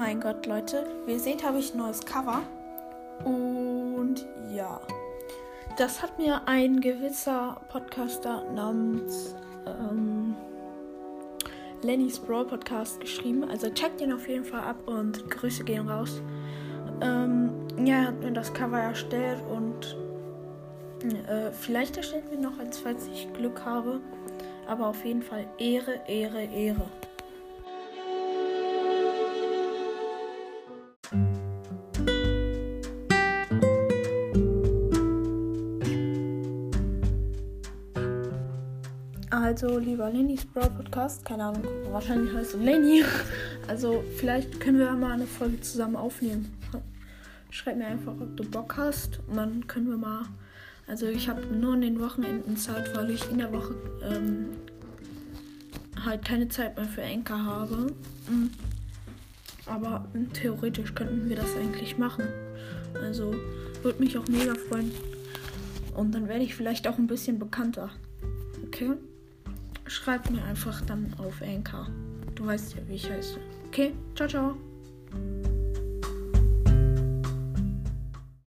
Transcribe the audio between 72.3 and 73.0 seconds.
Du weißt ja, wie